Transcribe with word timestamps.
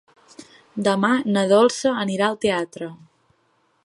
Demà 0.87 1.11
na 1.35 1.43
Dolça 1.53 1.93
anirà 2.05 2.31
al 2.31 2.39
teatre. 2.47 2.89